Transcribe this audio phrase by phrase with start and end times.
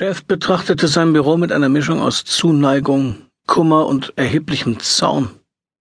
[0.00, 5.28] Chef betrachtete sein Büro mit einer Mischung aus Zuneigung, Kummer und erheblichem Zorn.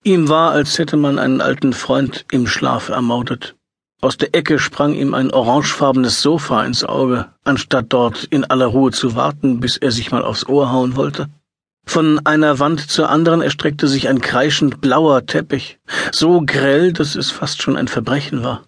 [0.03, 3.55] Ihm war, als hätte man einen alten Freund im Schlaf ermordet.
[4.01, 8.91] Aus der Ecke sprang ihm ein orangefarbenes Sofa ins Auge, anstatt dort in aller Ruhe
[8.91, 11.29] zu warten, bis er sich mal aufs Ohr hauen wollte.
[11.85, 15.79] Von einer Wand zur anderen erstreckte sich ein kreischend blauer Teppich,
[16.11, 18.63] so grell, dass es fast schon ein Verbrechen war.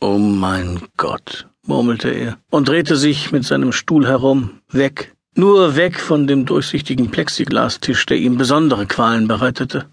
[0.00, 6.00] Oh mein Gott, murmelte er und drehte sich mit seinem Stuhl herum, weg, nur weg
[6.00, 9.86] von dem durchsichtigen Plexiglastisch, der ihm besondere Qualen bereitete.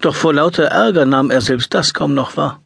[0.00, 2.62] Doch vor lauter Ärger nahm er selbst das kaum noch wahr.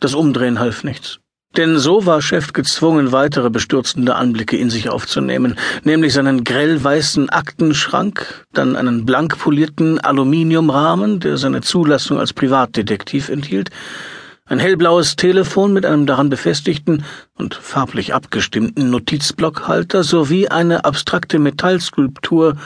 [0.00, 1.18] Das Umdrehen half nichts.
[1.56, 8.46] Denn so war Chef gezwungen, weitere bestürzende Anblicke in sich aufzunehmen, nämlich seinen grellweißen Aktenschrank,
[8.52, 13.70] dann einen blank polierten Aluminiumrahmen, der seine Zulassung als Privatdetektiv enthielt,
[14.50, 17.04] ein hellblaues Telefon mit einem daran befestigten
[17.34, 22.56] und farblich abgestimmten Notizblockhalter sowie eine abstrakte Metallskulptur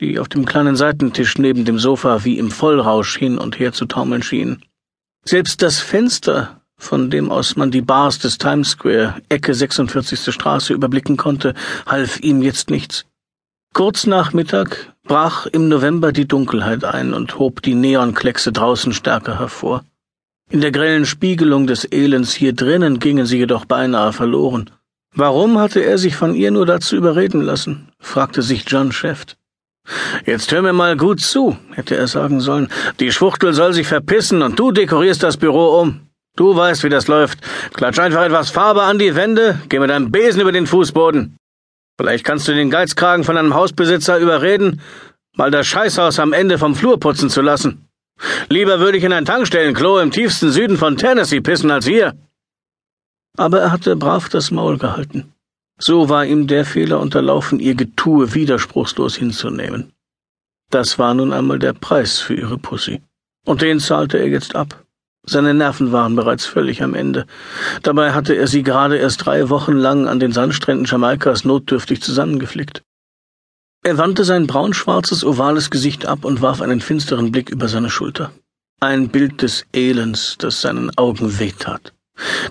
[0.00, 3.86] die auf dem kleinen Seitentisch neben dem Sofa wie im Vollrausch hin und her zu
[3.86, 4.62] taumeln schien.
[5.24, 10.32] Selbst das Fenster, von dem aus man die Bars des Times Square, Ecke 46.
[10.32, 11.54] Straße überblicken konnte,
[11.86, 13.04] half ihm jetzt nichts.
[13.74, 19.38] Kurz nach Mittag brach im November die Dunkelheit ein und hob die Neonkleckse draußen stärker
[19.38, 19.84] hervor.
[20.50, 24.70] In der grellen Spiegelung des Elends hier drinnen gingen sie jedoch beinahe verloren.
[25.14, 27.88] Warum hatte er sich von ihr nur dazu überreden lassen?
[28.00, 29.36] fragte sich John Sheft.
[30.24, 32.68] Jetzt hör mir mal gut zu, hätte er sagen sollen.
[32.98, 36.00] Die Schwuchtel soll sich verpissen und du dekorierst das Büro um.
[36.36, 37.40] Du weißt, wie das läuft.
[37.74, 41.36] Klatsch einfach etwas Farbe an die Wände, geh mit deinem Besen über den Fußboden.
[41.98, 44.80] Vielleicht kannst du den Geizkragen von einem Hausbesitzer überreden,
[45.36, 47.87] mal das Scheißhaus am Ende vom Flur putzen zu lassen.
[48.48, 52.14] Lieber würde ich in ein Tankstellenklo im tiefsten Süden von Tennessee pissen als hier.
[53.36, 55.32] Aber er hatte brav das Maul gehalten.
[55.78, 59.92] So war ihm der Fehler unterlaufen, ihr Getue widerspruchslos hinzunehmen.
[60.70, 63.00] Das war nun einmal der Preis für ihre Pussy.
[63.46, 64.84] Und den zahlte er jetzt ab.
[65.24, 67.26] Seine Nerven waren bereits völlig am Ende.
[67.82, 72.82] Dabei hatte er sie gerade erst drei Wochen lang an den Sandstränden Jamaikas notdürftig zusammengeflickt.
[73.84, 78.32] Er wandte sein braunschwarzes, ovales Gesicht ab und warf einen finsteren Blick über seine Schulter.
[78.80, 81.94] Ein Bild des Elends, das seinen Augen wehtat.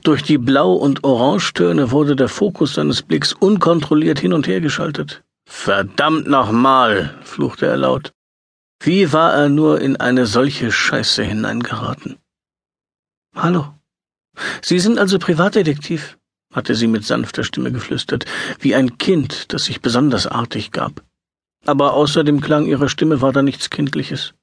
[0.04, 5.24] Durch die Blau- und Orangetöne wurde der Fokus seines Blicks unkontrolliert hin und her geschaltet.
[5.48, 8.12] Verdammt nochmal, fluchte er laut.
[8.82, 12.18] Wie war er nur in eine solche Scheiße hineingeraten?
[13.36, 13.74] Hallo.
[14.62, 16.18] Sie sind also Privatdetektiv,
[16.54, 18.26] hatte sie mit sanfter Stimme geflüstert,
[18.60, 21.04] wie ein Kind, das sich besonders artig gab.
[21.68, 24.34] Aber außer dem Klang ihrer Stimme war da nichts Kindliches.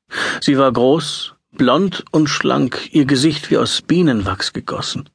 [0.42, 5.08] Sie war groß, blond und schlank, ihr Gesicht wie aus Bienenwachs gegossen.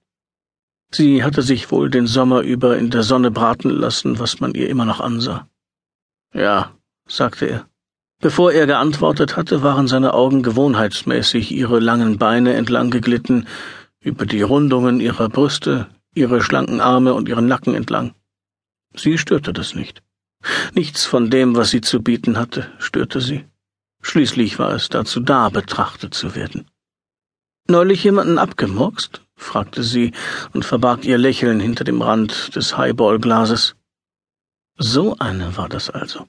[0.91, 4.69] Sie hatte sich wohl den Sommer über in der Sonne braten lassen, was man ihr
[4.69, 5.47] immer noch ansah.
[6.33, 6.71] Ja,
[7.07, 7.69] sagte er.
[8.19, 13.47] Bevor er geantwortet hatte, waren seine Augen gewohnheitsmäßig ihre langen Beine entlang geglitten,
[14.01, 18.15] über die Rundungen ihrer Brüste, ihre schlanken Arme und ihren Nacken entlang.
[18.95, 20.01] Sie störte das nicht.
[20.73, 23.45] Nichts von dem, was sie zu bieten hatte, störte sie.
[24.01, 26.69] Schließlich war es dazu da, betrachtet zu werden.
[27.67, 29.21] Neulich jemanden abgemurkst?
[29.35, 30.11] fragte sie
[30.53, 33.75] und verbarg ihr Lächeln hinter dem Rand des Highballglases.
[34.77, 36.27] So eine war das also.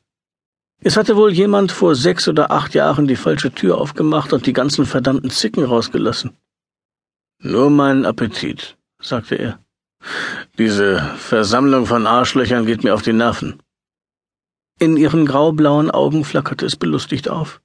[0.82, 4.52] Es hatte wohl jemand vor sechs oder acht Jahren die falsche Tür aufgemacht und die
[4.52, 6.36] ganzen verdammten Zicken rausgelassen.
[7.42, 9.58] Nur mein Appetit, sagte er.
[10.58, 13.60] Diese Versammlung von Arschlöchern geht mir auf die Nerven.
[14.80, 17.60] In ihren graublauen Augen flackerte es belustigt auf.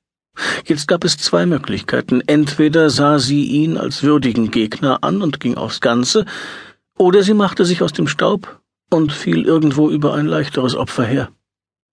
[0.66, 2.20] Jetzt gab es zwei Möglichkeiten.
[2.28, 6.26] Entweder sah sie ihn als würdigen Gegner an und ging aufs Ganze,
[6.98, 8.60] oder sie machte sich aus dem Staub
[8.90, 11.32] und fiel irgendwo über ein leichteres Opfer her.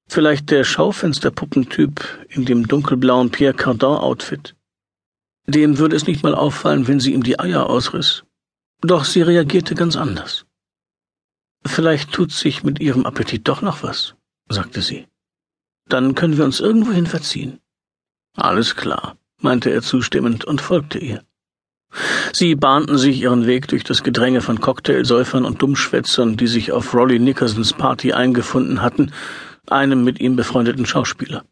[0.08, 4.56] Vielleicht der Schaufensterpuppentyp in dem dunkelblauen Pierre Cardin-Outfit.
[5.46, 8.24] Dem würde es nicht mal auffallen, wenn sie ihm die Eier ausriss.
[8.80, 10.46] Doch sie reagierte ganz anders.
[11.64, 14.16] Vielleicht tut sich mit ihrem Appetit doch noch was,
[14.48, 15.06] sagte sie.
[15.92, 17.58] Dann können wir uns irgendwohin verziehen.
[18.34, 21.22] Alles klar, meinte er zustimmend und folgte ihr.
[22.32, 26.94] Sie bahnten sich ihren Weg durch das Gedränge von Cocktailsäufern und Dummschwätzern, die sich auf
[26.94, 29.12] Rolly Nickersons Party eingefunden hatten,
[29.68, 31.44] einem mit ihm befreundeten Schauspieler.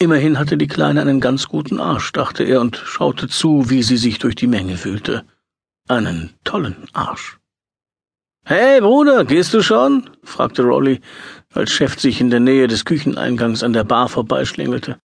[0.00, 3.98] Immerhin hatte die Kleine einen ganz guten Arsch, dachte er und schaute zu, wie sie
[3.98, 5.24] sich durch die Menge wühlte.
[5.86, 7.38] Einen tollen Arsch.
[8.44, 10.08] Hey, Bruder, gehst du schon?
[10.24, 11.02] fragte Rolly,
[11.58, 15.00] als Chef sich in der Nähe des Kücheneingangs an der Bar vorbeischlängelte.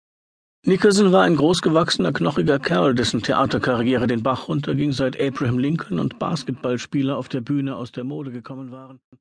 [0.66, 6.18] Nicholson war ein großgewachsener, knochiger Kerl, dessen Theaterkarriere den Bach runterging, seit Abraham Lincoln und
[6.18, 9.00] Basketballspieler auf der Bühne aus der Mode gekommen waren.